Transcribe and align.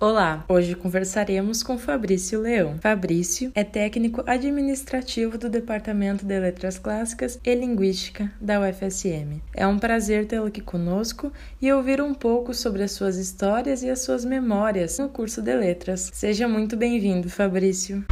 Olá, 0.00 0.44
hoje 0.48 0.76
conversaremos 0.76 1.60
com 1.60 1.76
Fabrício 1.76 2.40
Leão. 2.40 2.76
Fabrício 2.80 3.50
é 3.52 3.64
técnico 3.64 4.22
administrativo 4.28 5.36
do 5.36 5.48
Departamento 5.48 6.24
de 6.24 6.38
Letras 6.38 6.78
Clássicas 6.78 7.40
e 7.44 7.52
Linguística 7.52 8.30
da 8.40 8.60
UFSM. 8.60 9.42
É 9.52 9.66
um 9.66 9.76
prazer 9.76 10.26
tê-lo 10.26 10.46
aqui 10.46 10.60
conosco 10.60 11.32
e 11.60 11.72
ouvir 11.72 12.00
um 12.00 12.14
pouco 12.14 12.54
sobre 12.54 12.84
as 12.84 12.92
suas 12.92 13.16
histórias 13.16 13.82
e 13.82 13.90
as 13.90 13.98
suas 13.98 14.24
memórias 14.24 15.00
no 15.00 15.08
curso 15.08 15.42
de 15.42 15.56
letras. 15.56 16.12
Seja 16.14 16.46
muito 16.46 16.76
bem-vindo, 16.76 17.28
Fabrício. 17.28 18.04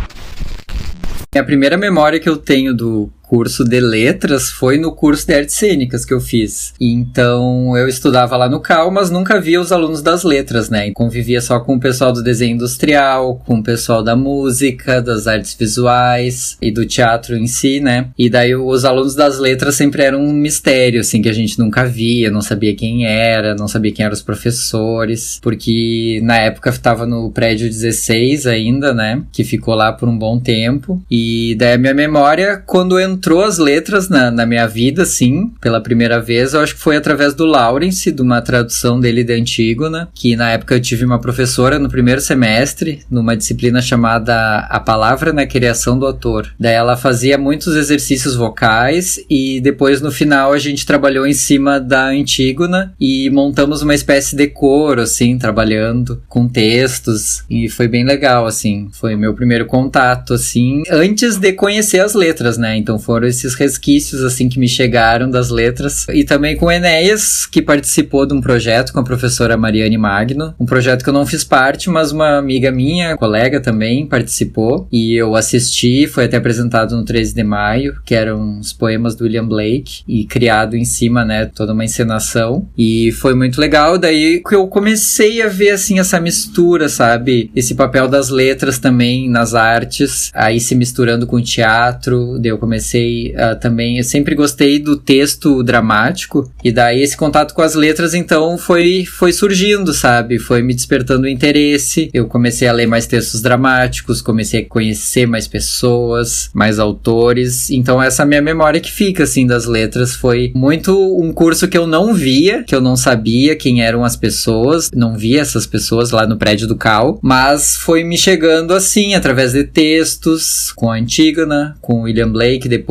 A 1.39 1.45
primeira 1.45 1.77
memória 1.77 2.19
que 2.19 2.29
eu 2.29 2.37
tenho 2.37 2.75
do 2.75 3.13
curso 3.27 3.65
de 3.65 3.81
letras 3.81 4.51
foi 4.51 4.79
no 4.79 4.93
curso 4.93 5.27
de 5.27 5.35
artes 5.35 5.55
cênicas 5.57 6.05
que 6.05 6.15
eu 6.15 6.21
fiz. 6.21 6.73
Então 6.81 7.77
eu 7.77 7.89
estudava 7.89 8.37
lá 8.37 8.49
no 8.49 8.61
Cal, 8.61 8.91
mas 8.91 9.11
nunca 9.11 9.41
via 9.41 9.61
os 9.61 9.73
alunos 9.73 10.03
das 10.03 10.23
letras, 10.23 10.71
né? 10.71 10.89
E 10.89 10.93
convivia 10.93 11.41
só 11.41 11.61
com 11.61 11.77
o 11.77 11.81
pessoal 11.81 12.13
do 12.13 12.23
desenho 12.23 12.55
industrial, 12.55 13.41
com 13.45 13.59
o 13.59 13.63
pessoal 13.63 14.03
da 14.03 14.15
música, 14.15 15.03
das 15.03 15.27
artes 15.27 15.55
visuais 15.55 16.57
e 16.63 16.71
do 16.71 16.87
teatro 16.87 17.37
em 17.37 17.47
si, 17.47 17.81
né? 17.81 18.09
E 18.17 18.31
daí 18.31 18.55
os 18.55 18.85
alunos 18.85 19.15
das 19.15 19.39
letras 19.39 19.75
sempre 19.75 20.03
eram 20.03 20.21
um 20.21 20.33
mistério, 20.33 21.01
assim, 21.01 21.21
que 21.21 21.29
a 21.29 21.33
gente 21.33 21.59
nunca 21.59 21.85
via, 21.85 22.31
não 22.31 22.41
sabia 22.41 22.75
quem 22.75 23.07
era, 23.07 23.55
não 23.55 23.67
sabia 23.67 23.93
quem 23.93 24.05
eram 24.05 24.15
os 24.15 24.23
professores, 24.23 25.39
porque 25.43 26.21
na 26.23 26.37
época 26.39 26.71
estava 26.71 27.07
no 27.07 27.31
prédio 27.31 27.69
16 27.69 28.47
ainda, 28.47 28.95
né? 28.95 29.23
Que 29.33 29.43
ficou 29.45 29.75
lá 29.75 29.93
por 29.93 30.09
um 30.09 30.17
bom 30.17 30.39
tempo. 30.39 31.03
E 31.11 31.57
daí 31.59 31.73
a 31.73 31.79
minha 31.79 31.95
memória, 31.95 32.63
quando 32.65 32.99
eu 32.99 33.16
entrou 33.17 33.43
as 33.43 33.57
letras 33.57 34.09
na, 34.09 34.31
na 34.31 34.45
minha 34.45 34.67
vida, 34.67 35.05
sim, 35.07 35.51
pela 35.61 35.81
primeira 35.81 36.21
vez, 36.21 36.53
eu 36.53 36.61
acho 36.61 36.75
que 36.75 36.81
foi 36.81 36.97
através 36.97 37.35
do 37.35 37.47
Lawrence, 37.47 38.13
de 38.13 38.21
uma 38.21 38.43
tradução 38.43 39.01
dele 39.01 39.25
de 39.25 39.33
Antígona, 39.33 40.09
que 40.15 40.37
na 40.37 40.51
época 40.51 40.75
eu 40.75 40.81
tive 40.81 41.05
uma 41.05 41.19
professora 41.19 41.79
no 41.79 41.89
primeiro 41.89 42.21
semestre, 42.21 43.01
numa 43.11 43.37
disciplina 43.37 43.81
chamada 43.81 44.59
A 44.69 44.79
Palavra 44.79 45.33
na 45.33 45.47
Criação 45.47 45.99
do 45.99 46.07
Autor. 46.07 46.53
Daí 46.61 46.75
ela 46.75 46.97
fazia 46.97 47.39
muitos 47.39 47.75
exercícios 47.75 48.35
vocais 48.35 49.19
e 49.31 49.61
depois 49.61 50.01
no 50.03 50.13
final 50.13 50.53
a 50.53 50.59
gente 50.59 50.85
trabalhou 50.85 51.27
em 51.27 51.33
cima 51.33 51.81
da 51.81 52.09
Antígona 52.09 52.95
e 53.01 53.31
montamos 53.31 53.81
uma 53.81 53.95
espécie 53.95 54.37
de 54.37 54.47
coro, 54.49 55.01
assim, 55.01 55.39
trabalhando 55.39 56.23
com 56.29 56.47
textos 56.47 57.45
e 57.49 57.69
foi 57.69 57.89
bem 57.89 58.05
legal, 58.05 58.47
assim. 58.47 58.89
Foi 58.93 59.17
meu 59.17 59.35
primeiro 59.35 59.65
contato, 59.65 60.35
assim, 60.35 60.83
antes 60.91 61.39
de 61.39 61.53
conhecer 61.53 62.01
as 62.01 62.15
letras, 62.15 62.59
né? 62.59 62.77
Então 62.77 62.99
foram 63.07 63.29
esses 63.29 63.55
resquícios 63.55 64.25
assim 64.25 64.49
que 64.49 64.59
me 64.59 64.69
chegaram 64.69 65.31
das 65.31 65.49
letras. 65.49 66.07
E 66.13 66.25
também 66.25 66.57
com 66.57 66.67
o 66.67 66.73
Enéas 66.73 67.47
que 67.47 67.63
participou 67.63 68.27
de 68.27 68.35
um 68.35 68.41
projeto 68.41 68.93
com 68.93 68.99
a 68.99 69.05
professora 69.05 69.57
Mariane 69.57 69.97
Magno, 69.97 70.53
um 70.59 70.67
projeto 70.67 71.05
que 71.05 71.09
eu 71.09 71.15
não 71.15 71.25
fiz 71.25 71.45
parte, 71.45 71.89
mas 71.89 72.11
uma 72.11 72.37
amiga 72.37 72.73
minha, 72.73 73.17
colega 73.17 73.61
também 73.61 74.07
participou. 74.07 74.89
E 74.91 75.15
eu 75.15 75.37
assisti, 75.37 76.09
foi 76.09 76.25
até 76.25 76.37
apresentado 76.37 76.97
no 76.97 77.05
13 77.05 77.33
de 77.33 77.45
maio, 77.45 77.97
que 78.05 78.15
eram 78.15 78.59
os 78.59 78.73
poemas 78.73 79.15
do 79.15 79.23
William 79.23 79.47
Blake 79.47 80.03
e 80.09 80.25
criado 80.25 80.77
em 80.77 80.85
cima, 80.85 81.25
né, 81.25 81.47
toda 81.47 81.73
uma 81.73 81.85
encenação. 81.85 82.69
E 82.77 83.13
foi 83.13 83.35
muito 83.35 83.61
legal, 83.61 83.99
daí 83.99 84.43
que 84.47 84.55
eu 84.55 84.67
comecei 84.67 85.43
a 85.43 85.49
ver 85.49 85.71
assim 85.71 86.01
essa 86.01 86.19
mistura, 86.19 86.89
sabe? 86.89 87.51
Esse 87.55 87.75
papel 87.75 88.09
das 88.09 88.31
letras 88.31 88.79
também 88.79 89.31
nas 89.31 89.55
artes, 89.55 90.31
aí 90.35 90.59
se 90.59 90.75
misturando 90.75 91.27
com 91.27 91.37
o 91.37 91.43
teatro, 91.43 92.39
daí 92.39 92.51
eu 92.51 92.59
comecei 92.59 92.96
comecei 92.97 93.35
uh, 93.35 93.59
também, 93.61 93.99
eu 93.99 94.05
sempre 94.05 94.35
gostei 94.35 94.79
do 94.79 94.97
texto 94.97 95.63
dramático, 95.63 96.51
e 96.65 96.73
daí 96.73 97.03
esse 97.03 97.17
contato 97.17 97.55
com 97.55 97.63
as 97.63 97.75
letras, 97.75 98.15
então, 98.15 98.57
foi, 98.57 99.05
foi 99.05 99.33
surgindo, 99.33 99.93
sabe? 99.93 100.39
Foi 100.39 100.63
me 100.63 100.75
despertando 100.75 101.29
interesse. 101.29 102.09
Eu 102.13 102.27
comecei 102.27 102.67
a 102.67 102.73
ler 102.73 102.87
mais 102.87 103.07
textos 103.07 103.43
dramáticos, 103.43 104.23
comecei 104.23 104.61
a 104.63 104.67
conhecer 104.67 105.27
mais 105.27 105.47
pessoas, 105.47 106.51
mais 106.55 106.79
autores. 106.79 107.71
Então, 107.71 108.03
essa 108.03 108.25
minha 108.25 108.43
memória 108.43 108.81
que 108.81 108.91
fica, 108.91 109.25
assim, 109.25 109.47
das 109.47 109.67
letras 109.67 110.15
foi 110.15 110.53
muito 110.55 110.93
um 111.21 111.33
curso 111.33 111.69
que 111.69 111.77
eu 111.77 111.87
não 111.87 112.15
via, 112.15 112.63
que 112.65 112.75
eu 112.75 112.81
não 112.81 112.97
sabia 112.97 113.57
quem 113.57 113.83
eram 113.83 114.05
as 114.05 114.17
pessoas, 114.17 114.91
não 114.95 115.17
via 115.17 115.41
essas 115.41 115.67
pessoas 115.67 116.11
lá 116.11 116.27
no 116.27 116.37
prédio 116.37 116.67
do 116.67 116.77
Cal, 116.77 117.19
mas 117.23 117.77
foi 117.77 118.05
me 118.05 118.17
chegando 118.17 118.73
assim, 118.73 119.15
através 119.15 119.53
de 119.53 119.65
textos, 119.65 120.73
com 120.73 120.91
a 120.91 120.97
Antígona, 120.97 121.77
com 121.81 122.03
William 122.03 122.31
Blake, 122.31 122.69
depois, 122.69 122.86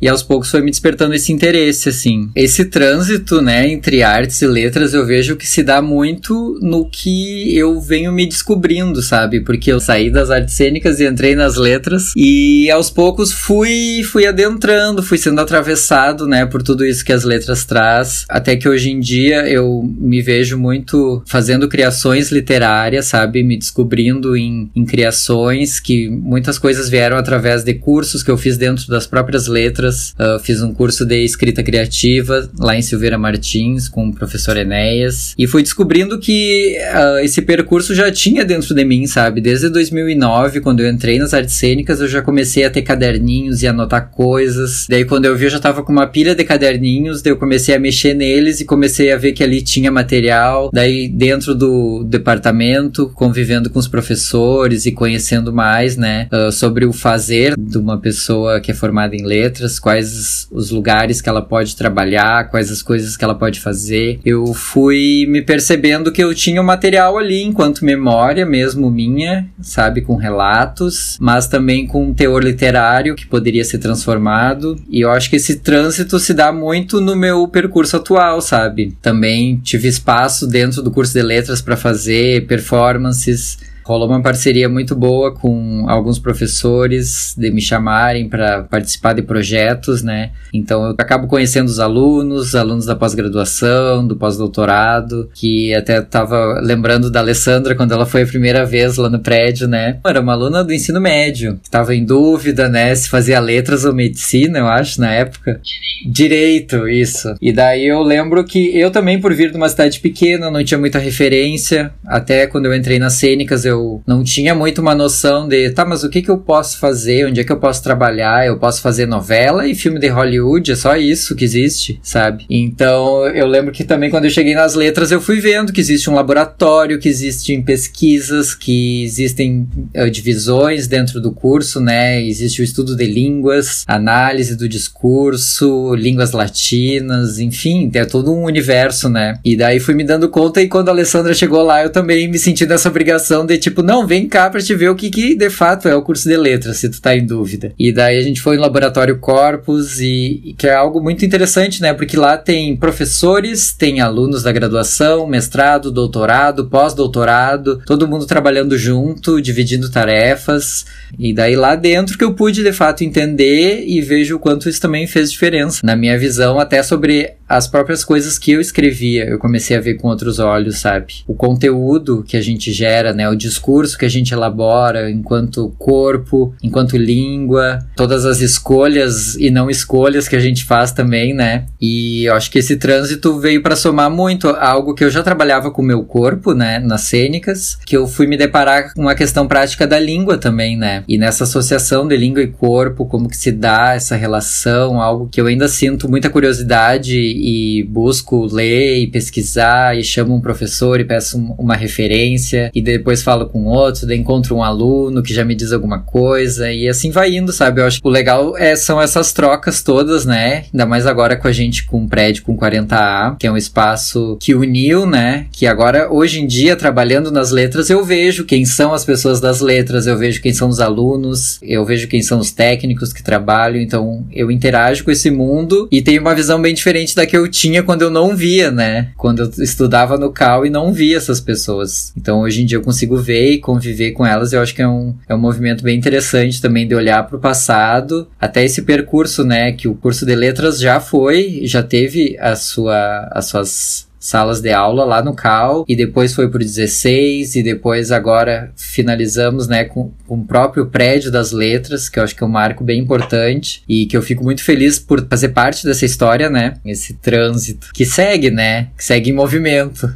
e 0.00 0.08
aos 0.08 0.22
poucos 0.22 0.50
foi 0.50 0.62
me 0.62 0.70
despertando 0.70 1.14
esse 1.14 1.32
interesse, 1.32 1.88
assim. 1.88 2.30
Esse 2.34 2.64
trânsito, 2.64 3.42
né, 3.42 3.68
entre 3.68 4.02
artes 4.02 4.40
e 4.42 4.46
letras, 4.46 4.94
eu 4.94 5.04
vejo 5.04 5.36
que 5.36 5.46
se 5.46 5.62
dá 5.62 5.82
muito 5.82 6.58
no 6.62 6.88
que 6.88 7.56
eu 7.56 7.80
venho 7.80 8.12
me 8.12 8.26
descobrindo, 8.26 9.02
sabe? 9.02 9.40
Porque 9.40 9.70
eu 9.70 9.78
saí 9.78 10.10
das 10.10 10.30
artes 10.30 10.54
cênicas 10.54 11.00
e 11.00 11.06
entrei 11.06 11.34
nas 11.34 11.56
letras, 11.56 12.12
e 12.16 12.70
aos 12.70 12.90
poucos 12.90 13.32
fui, 13.32 14.02
fui 14.04 14.26
adentrando, 14.26 15.02
fui 15.02 15.18
sendo 15.18 15.40
atravessado, 15.40 16.26
né, 16.26 16.46
por 16.46 16.62
tudo 16.62 16.84
isso 16.84 17.04
que 17.04 17.12
as 17.12 17.24
letras 17.24 17.64
traz, 17.64 18.24
até 18.28 18.56
que 18.56 18.68
hoje 18.68 18.90
em 18.90 19.00
dia 19.00 19.48
eu 19.48 19.82
me 19.98 20.22
vejo 20.22 20.58
muito 20.58 21.22
fazendo 21.26 21.68
criações 21.68 22.30
literárias, 22.30 23.06
sabe? 23.06 23.42
Me 23.42 23.56
descobrindo 23.56 24.36
em, 24.36 24.70
em 24.74 24.84
criações 24.84 25.78
que 25.78 26.08
muitas 26.08 26.58
coisas 26.58 26.88
vieram 26.88 27.16
através 27.16 27.62
de 27.62 27.74
cursos 27.74 28.22
que 28.22 28.30
eu 28.30 28.38
fiz 28.38 28.56
dentro 28.56 28.86
das 28.88 29.06
próprias 29.06 29.25
letras. 29.48 30.14
Uh, 30.18 30.38
fiz 30.38 30.62
um 30.62 30.72
curso 30.72 31.04
de 31.04 31.24
escrita 31.24 31.62
criativa 31.62 32.48
lá 32.58 32.76
em 32.76 32.82
Silveira 32.82 33.18
Martins 33.18 33.88
com 33.88 34.08
o 34.08 34.14
professor 34.14 34.56
Enéas. 34.56 35.34
E 35.38 35.46
fui 35.46 35.62
descobrindo 35.62 36.18
que 36.18 36.76
uh, 36.94 37.18
esse 37.24 37.42
percurso 37.42 37.94
já 37.94 38.10
tinha 38.10 38.44
dentro 38.44 38.74
de 38.74 38.84
mim, 38.84 39.06
sabe? 39.06 39.40
Desde 39.40 39.68
2009, 39.68 40.60
quando 40.60 40.80
eu 40.80 40.90
entrei 40.90 41.18
nas 41.18 41.34
artes 41.34 41.54
cênicas, 41.54 42.00
eu 42.00 42.08
já 42.08 42.22
comecei 42.22 42.64
a 42.64 42.70
ter 42.70 42.82
caderninhos 42.82 43.62
e 43.62 43.66
anotar 43.66 44.10
coisas. 44.10 44.86
Daí, 44.88 45.04
quando 45.04 45.24
eu 45.24 45.36
vi, 45.36 45.44
eu 45.44 45.50
já 45.50 45.58
tava 45.58 45.82
com 45.82 45.92
uma 45.92 46.06
pilha 46.06 46.34
de 46.34 46.44
caderninhos. 46.44 47.22
Daí, 47.22 47.32
eu 47.32 47.36
comecei 47.36 47.74
a 47.74 47.78
mexer 47.78 48.14
neles 48.14 48.60
e 48.60 48.64
comecei 48.64 49.10
a 49.12 49.16
ver 49.16 49.32
que 49.32 49.42
ali 49.42 49.62
tinha 49.62 49.90
material. 49.90 50.70
Daí, 50.72 51.08
dentro 51.08 51.54
do 51.54 52.04
departamento, 52.04 53.10
convivendo 53.14 53.70
com 53.70 53.78
os 53.78 53.88
professores 53.88 54.86
e 54.86 54.92
conhecendo 54.92 55.52
mais, 55.52 55.96
né? 55.96 56.28
Uh, 56.32 56.52
sobre 56.52 56.84
o 56.84 56.92
fazer 56.92 57.54
de 57.56 57.78
uma 57.78 57.98
pessoa 57.98 58.60
que 58.60 58.70
é 58.70 58.74
formada 58.74 59.15
em 59.16 59.24
letras, 59.24 59.78
quais 59.78 60.46
os 60.50 60.70
lugares 60.70 61.20
que 61.20 61.28
ela 61.28 61.42
pode 61.42 61.74
trabalhar, 61.76 62.50
quais 62.50 62.70
as 62.70 62.82
coisas 62.82 63.16
que 63.16 63.24
ela 63.24 63.34
pode 63.34 63.60
fazer. 63.60 64.20
Eu 64.24 64.52
fui 64.54 65.26
me 65.28 65.42
percebendo 65.42 66.12
que 66.12 66.22
eu 66.22 66.34
tinha 66.34 66.60
um 66.60 66.64
material 66.64 67.18
ali 67.18 67.42
enquanto 67.42 67.84
memória 67.84 68.44
mesmo 68.44 68.90
minha, 68.90 69.48
sabe, 69.60 70.02
com 70.02 70.16
relatos, 70.16 71.16
mas 71.20 71.48
também 71.48 71.86
com 71.86 72.04
um 72.04 72.14
teor 72.14 72.42
literário 72.42 73.14
que 73.14 73.26
poderia 73.26 73.64
ser 73.64 73.78
transformado. 73.78 74.76
E 74.88 75.00
eu 75.00 75.10
acho 75.10 75.30
que 75.30 75.36
esse 75.36 75.56
trânsito 75.56 76.18
se 76.18 76.34
dá 76.34 76.52
muito 76.52 77.00
no 77.00 77.16
meu 77.16 77.46
percurso 77.48 77.96
atual, 77.96 78.40
sabe? 78.40 78.96
Também 79.00 79.56
tive 79.58 79.88
espaço 79.88 80.46
dentro 80.46 80.82
do 80.82 80.90
curso 80.90 81.12
de 81.12 81.22
letras 81.22 81.60
para 81.60 81.76
fazer 81.76 82.46
performances 82.46 83.58
rolou 83.86 84.08
uma 84.08 84.20
parceria 84.20 84.68
muito 84.68 84.96
boa 84.96 85.32
com 85.32 85.84
alguns 85.88 86.18
professores 86.18 87.34
de 87.38 87.52
me 87.52 87.60
chamarem 87.60 88.28
para 88.28 88.64
participar 88.64 89.12
de 89.12 89.22
projetos, 89.22 90.02
né? 90.02 90.32
Então 90.52 90.84
eu 90.86 90.94
acabo 90.98 91.28
conhecendo 91.28 91.68
os 91.68 91.78
alunos, 91.78 92.56
alunos 92.56 92.84
da 92.84 92.96
pós-graduação, 92.96 94.04
do 94.04 94.16
pós-doutorado, 94.16 95.30
que 95.32 95.72
até 95.72 96.00
estava 96.00 96.60
lembrando 96.60 97.08
da 97.10 97.20
Alessandra 97.20 97.76
quando 97.76 97.92
ela 97.92 98.04
foi 98.04 98.22
a 98.22 98.26
primeira 98.26 98.66
vez 98.66 98.96
lá 98.96 99.08
no 99.08 99.20
prédio, 99.20 99.68
né? 99.68 100.00
Era 100.04 100.20
uma 100.20 100.32
aluna 100.32 100.64
do 100.64 100.72
ensino 100.72 101.00
médio, 101.00 101.60
estava 101.62 101.94
em 101.94 102.04
dúvida, 102.04 102.68
né, 102.68 102.92
se 102.94 103.08
fazia 103.08 103.38
letras 103.38 103.84
ou 103.84 103.94
medicina, 103.94 104.58
eu 104.58 104.66
acho, 104.66 105.00
na 105.00 105.12
época. 105.12 105.60
Direito, 106.04 106.88
isso. 106.88 107.34
E 107.40 107.52
daí 107.52 107.86
eu 107.86 108.02
lembro 108.02 108.42
que 108.44 108.76
eu 108.76 108.90
também, 108.90 109.20
por 109.20 109.32
vir 109.32 109.52
de 109.52 109.56
uma 109.56 109.68
cidade 109.68 110.00
pequena, 110.00 110.50
não 110.50 110.64
tinha 110.64 110.78
muita 110.78 110.98
referência. 110.98 111.92
Até 112.04 112.46
quando 112.46 112.66
eu 112.66 112.74
entrei 112.74 112.98
nas 112.98 113.14
cênicas, 113.14 113.64
eu 113.64 113.75
eu 113.76 114.02
não 114.06 114.24
tinha 114.24 114.54
muito 114.54 114.80
uma 114.80 114.94
noção 114.94 115.46
de, 115.48 115.70
tá, 115.70 115.84
mas 115.84 116.02
o 116.02 116.10
que 116.10 116.22
que 116.22 116.30
eu 116.30 116.38
posso 116.38 116.78
fazer? 116.78 117.26
Onde 117.26 117.40
é 117.40 117.44
que 117.44 117.52
eu 117.52 117.60
posso 117.60 117.82
trabalhar? 117.82 118.46
Eu 118.46 118.58
posso 118.58 118.80
fazer 118.80 119.06
novela 119.06 119.66
e 119.66 119.74
filme 119.74 120.00
de 120.00 120.08
Hollywood, 120.08 120.72
é 120.72 120.76
só 120.76 120.96
isso 120.96 121.36
que 121.36 121.44
existe, 121.44 122.00
sabe? 122.02 122.44
Então, 122.48 123.26
eu 123.28 123.46
lembro 123.46 123.72
que 123.72 123.84
também 123.84 124.10
quando 124.10 124.24
eu 124.24 124.30
cheguei 124.30 124.54
nas 124.54 124.74
letras, 124.74 125.12
eu 125.12 125.20
fui 125.20 125.40
vendo 125.40 125.72
que 125.72 125.80
existe 125.80 126.08
um 126.08 126.14
laboratório, 126.14 126.98
que 126.98 127.08
existem 127.08 127.62
pesquisas, 127.62 128.54
que 128.54 129.04
existem 129.04 129.68
uh, 129.94 130.10
divisões 130.10 130.86
dentro 130.86 131.20
do 131.20 131.32
curso, 131.32 131.80
né? 131.80 132.22
Existe 132.22 132.60
o 132.60 132.64
estudo 132.64 132.96
de 132.96 133.06
línguas, 133.06 133.84
análise 133.86 134.56
do 134.56 134.68
discurso, 134.68 135.94
línguas 135.94 136.32
latinas, 136.32 137.38
enfim, 137.38 137.90
é 137.94 138.04
todo 138.04 138.32
um 138.32 138.44
universo, 138.44 139.08
né? 139.08 139.38
E 139.44 139.56
daí 139.56 139.78
fui 139.78 139.94
me 139.94 140.04
dando 140.04 140.28
conta 140.28 140.62
e 140.62 140.68
quando 140.68 140.88
a 140.88 140.92
Alessandra 140.92 141.34
chegou 141.34 141.62
lá, 141.62 141.82
eu 141.82 141.90
também 141.90 142.28
me 142.28 142.38
senti 142.38 142.66
nessa 142.66 142.88
obrigação 142.88 143.44
de 143.44 143.58
tipo, 143.66 143.82
não, 143.82 144.06
vem 144.06 144.28
cá 144.28 144.48
pra 144.48 144.60
te 144.60 144.74
ver 144.74 144.90
o 144.90 144.94
que, 144.94 145.10
que 145.10 145.34
de 145.34 145.50
fato 145.50 145.88
é 145.88 145.94
o 145.94 146.02
curso 146.02 146.28
de 146.28 146.36
letras, 146.36 146.76
se 146.76 146.88
tu 146.88 147.00
tá 147.00 147.16
em 147.16 147.26
dúvida. 147.26 147.72
E 147.76 147.92
daí 147.92 148.16
a 148.16 148.22
gente 148.22 148.40
foi 148.40 148.56
no 148.56 148.62
laboratório 148.62 149.18
Corpus 149.18 149.98
e, 149.98 150.40
e 150.44 150.54
que 150.54 150.68
é 150.68 150.74
algo 150.74 151.00
muito 151.00 151.24
interessante, 151.24 151.82
né? 151.82 151.92
Porque 151.92 152.16
lá 152.16 152.38
tem 152.38 152.76
professores, 152.76 153.72
tem 153.72 154.00
alunos 154.00 154.44
da 154.44 154.52
graduação, 154.52 155.26
mestrado, 155.26 155.90
doutorado, 155.90 156.66
pós-doutorado, 156.66 157.82
todo 157.84 158.06
mundo 158.06 158.24
trabalhando 158.24 158.78
junto, 158.78 159.40
dividindo 159.42 159.90
tarefas. 159.90 160.86
E 161.18 161.34
daí 161.34 161.56
lá 161.56 161.74
dentro 161.74 162.16
que 162.16 162.24
eu 162.24 162.34
pude 162.34 162.62
de 162.62 162.72
fato 162.72 163.02
entender 163.02 163.84
e 163.86 164.00
vejo 164.00 164.36
o 164.36 164.38
quanto 164.38 164.68
isso 164.68 164.80
também 164.80 165.06
fez 165.06 165.32
diferença 165.32 165.80
na 165.82 165.96
minha 165.96 166.16
visão, 166.16 166.60
até 166.60 166.82
sobre 166.82 167.32
as 167.48 167.66
próprias 167.66 168.04
coisas 168.04 168.38
que 168.38 168.52
eu 168.52 168.60
escrevia, 168.60 169.24
eu 169.24 169.38
comecei 169.38 169.76
a 169.76 169.80
ver 169.80 169.94
com 169.94 170.08
outros 170.08 170.38
olhos, 170.38 170.78
sabe? 170.78 171.24
O 171.26 171.34
conteúdo 171.34 172.24
que 172.26 172.36
a 172.36 172.42
gente 172.42 172.72
gera, 172.72 173.12
né? 173.12 173.28
O 173.28 173.36
discurso 173.36 173.96
que 173.96 174.04
a 174.04 174.08
gente 174.08 174.32
elabora 174.32 175.10
enquanto 175.10 175.74
corpo, 175.78 176.54
enquanto 176.62 176.96
língua, 176.96 177.78
todas 177.94 178.24
as 178.24 178.40
escolhas 178.40 179.36
e 179.36 179.50
não 179.50 179.70
escolhas 179.70 180.28
que 180.28 180.36
a 180.36 180.40
gente 180.40 180.64
faz 180.64 180.92
também, 180.92 181.32
né? 181.32 181.66
E 181.80 182.24
eu 182.24 182.34
acho 182.34 182.50
que 182.50 182.58
esse 182.58 182.76
trânsito 182.76 183.38
veio 183.38 183.62
para 183.62 183.76
somar 183.76 184.10
muito 184.10 184.48
algo 184.48 184.94
que 184.94 185.04
eu 185.04 185.10
já 185.10 185.22
trabalhava 185.22 185.70
com 185.70 185.82
o 185.82 185.84
meu 185.84 186.02
corpo, 186.04 186.52
né? 186.52 186.78
Nas 186.78 187.02
cênicas, 187.02 187.78
que 187.86 187.96
eu 187.96 188.06
fui 188.06 188.26
me 188.26 188.36
deparar 188.36 188.92
com 188.94 189.08
a 189.08 189.14
questão 189.14 189.46
prática 189.46 189.86
da 189.86 189.98
língua 189.98 190.36
também, 190.36 190.76
né? 190.76 191.04
E 191.06 191.16
nessa 191.16 191.44
associação 191.44 192.08
de 192.08 192.16
língua 192.16 192.42
e 192.42 192.48
corpo, 192.48 193.06
como 193.06 193.28
que 193.28 193.36
se 193.36 193.52
dá 193.52 193.94
essa 193.94 194.16
relação, 194.16 195.00
algo 195.00 195.28
que 195.28 195.40
eu 195.40 195.46
ainda 195.46 195.68
sinto 195.68 196.08
muita 196.08 196.28
curiosidade 196.28 197.35
e 197.36 197.82
busco 197.84 198.46
ler 198.46 198.98
e 198.98 199.06
pesquisar 199.06 199.96
e 199.96 200.02
chamo 200.02 200.34
um 200.34 200.40
professor 200.40 201.00
e 201.00 201.04
peço 201.04 201.38
uma 201.58 201.74
referência 201.74 202.70
e 202.74 202.80
depois 202.80 203.22
falo 203.22 203.46
com 203.46 203.64
outro, 203.64 204.06
daí 204.06 204.18
encontro 204.18 204.56
um 204.56 204.62
aluno 204.62 205.22
que 205.22 205.34
já 205.34 205.44
me 205.44 205.54
diz 205.54 205.72
alguma 205.72 206.00
coisa 206.00 206.72
e 206.72 206.88
assim 206.88 207.10
vai 207.10 207.34
indo, 207.34 207.52
sabe? 207.52 207.80
Eu 207.80 207.86
acho 207.86 208.00
que 208.00 208.06
o 208.08 208.10
legal 208.10 208.56
é, 208.56 208.74
são 208.76 209.00
essas 209.00 209.32
trocas 209.32 209.82
todas, 209.82 210.24
né? 210.24 210.64
Ainda 210.72 210.86
mais 210.86 211.06
agora 211.06 211.36
com 211.36 211.48
a 211.48 211.52
gente 211.52 211.84
com 211.84 212.00
um 212.00 212.08
prédio 212.08 212.42
com 212.42 212.56
40A, 212.56 213.36
que 213.38 213.46
é 213.46 213.52
um 213.52 213.56
espaço 213.56 214.36
que 214.40 214.54
uniu, 214.54 215.06
né? 215.06 215.46
Que 215.52 215.66
agora, 215.66 216.12
hoje 216.12 216.40
em 216.40 216.46
dia, 216.46 216.76
trabalhando 216.76 217.30
nas 217.30 217.50
letras, 217.50 217.90
eu 217.90 218.04
vejo 218.04 218.44
quem 218.44 218.64
são 218.64 218.94
as 218.94 219.04
pessoas 219.04 219.40
das 219.40 219.60
letras, 219.60 220.06
eu 220.06 220.16
vejo 220.16 220.40
quem 220.40 220.52
são 220.52 220.68
os 220.68 220.80
alunos, 220.80 221.58
eu 221.62 221.84
vejo 221.84 222.08
quem 222.08 222.22
são 222.22 222.38
os 222.38 222.50
técnicos 222.50 223.12
que 223.12 223.22
trabalham, 223.22 223.80
então 223.80 224.26
eu 224.32 224.50
interajo 224.50 225.04
com 225.04 225.10
esse 225.10 225.30
mundo 225.30 225.88
e 225.90 226.00
tenho 226.00 226.20
uma 226.20 226.34
visão 226.34 226.60
bem 226.60 226.74
diferente 226.74 227.14
da 227.14 227.25
que 227.26 227.36
eu 227.36 227.48
tinha 227.48 227.82
quando 227.82 228.02
eu 228.02 228.10
não 228.10 228.36
via, 228.36 228.70
né? 228.70 229.10
Quando 229.16 229.42
eu 229.42 229.50
estudava 229.62 230.16
no 230.16 230.30
Cal 230.30 230.64
e 230.64 230.70
não 230.70 230.92
via 230.92 231.16
essas 231.16 231.40
pessoas. 231.40 232.12
Então 232.16 232.40
hoje 232.40 232.62
em 232.62 232.66
dia 232.66 232.78
eu 232.78 232.82
consigo 232.82 233.16
ver 233.16 233.52
e 233.52 233.58
conviver 233.58 234.12
com 234.12 234.24
elas. 234.24 234.52
Eu 234.52 234.62
acho 234.62 234.74
que 234.74 234.82
é 234.82 234.88
um, 234.88 235.14
é 235.28 235.34
um 235.34 235.38
movimento 235.38 235.82
bem 235.82 235.98
interessante 235.98 236.60
também 236.60 236.86
de 236.86 236.94
olhar 236.94 237.26
para 237.26 237.36
o 237.36 237.40
passado, 237.40 238.28
até 238.40 238.64
esse 238.64 238.82
percurso, 238.82 239.44
né? 239.44 239.72
Que 239.72 239.88
o 239.88 239.94
curso 239.94 240.24
de 240.24 240.34
letras 240.34 240.80
já 240.80 241.00
foi, 241.00 241.62
já 241.64 241.82
teve 241.82 242.36
a 242.38 242.54
sua, 242.56 243.28
as 243.32 243.46
suas 243.46 244.06
salas 244.26 244.60
de 244.60 244.72
aula 244.72 245.04
lá 245.04 245.22
no 245.22 245.34
CAL 245.34 245.84
e 245.88 245.94
depois 245.94 246.34
foi 246.34 246.50
pro 246.50 246.58
16 246.58 247.54
e 247.54 247.62
depois 247.62 248.10
agora 248.10 248.72
finalizamos, 248.76 249.68
né, 249.68 249.84
com, 249.84 250.10
com 250.26 250.40
o 250.40 250.44
próprio 250.44 250.86
prédio 250.86 251.30
das 251.30 251.52
letras, 251.52 252.08
que 252.08 252.18
eu 252.18 252.24
acho 252.24 252.34
que 252.34 252.42
é 252.42 252.46
um 252.46 252.50
marco 252.50 252.82
bem 252.82 253.00
importante 253.00 253.84
e 253.88 254.04
que 254.04 254.16
eu 254.16 254.22
fico 254.22 254.42
muito 254.42 254.64
feliz 254.64 254.98
por 254.98 255.24
fazer 255.28 255.50
parte 255.50 255.86
dessa 255.86 256.04
história, 256.04 256.50
né, 256.50 256.74
esse 256.84 257.14
trânsito 257.14 257.90
que 257.94 258.04
segue, 258.04 258.50
né, 258.50 258.88
que 258.96 259.04
segue 259.04 259.30
em 259.30 259.32
movimento. 259.32 260.12